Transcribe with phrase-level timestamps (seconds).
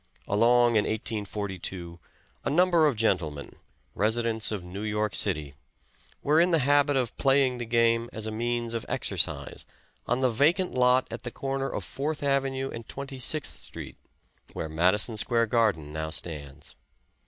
[0.27, 1.99] Along in 1842
[2.43, 3.57] a number of gentlemen,
[3.93, 5.53] residents of New York City,
[6.23, 9.63] were in the habit of playing the game as a means of exercise
[10.07, 13.97] on the vacant lot at the corner of Fourth Avenue and Twenty sixth Street,
[14.53, 16.75] where Madison Square Garden now stands.